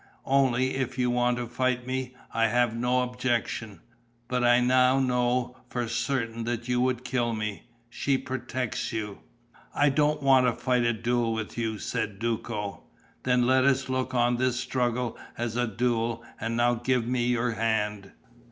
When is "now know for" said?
4.59-5.87